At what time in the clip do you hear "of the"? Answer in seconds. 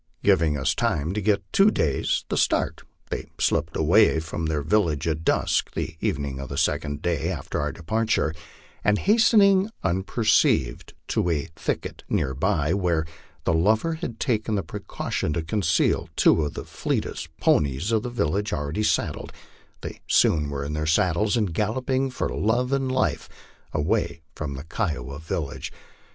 6.39-6.57, 16.45-16.65, 17.91-18.09